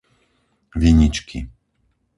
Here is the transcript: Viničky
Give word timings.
Viničky 0.75 1.39